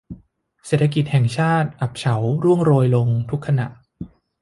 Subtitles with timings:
[0.65, 3.67] เศรษฐกิจแห่งชาติอับเฉาร่วงโรยลงทุกขณะ